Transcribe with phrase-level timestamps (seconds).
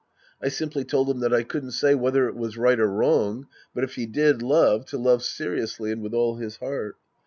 [0.41, 3.83] I simply told him that I couldn't say whether it was right or wrong, but
[3.83, 6.97] if he did love, to love seriously and with all his heart.